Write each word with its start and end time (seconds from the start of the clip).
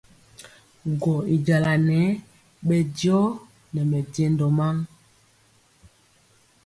Gɔ 1.01 1.13
y 1.33 1.35
jala 1.45 1.73
nɛɛ 1.87 2.07
bɛ 2.67 2.75
diɔ 2.97 3.19
nɛ 3.73 3.81
mɛjɛndɔ 3.91 4.45
maa. 4.57 4.75